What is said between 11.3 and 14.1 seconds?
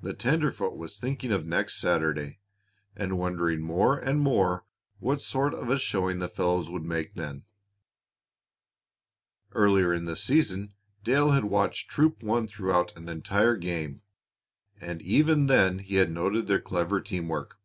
had watched Troop One throughout an entire game,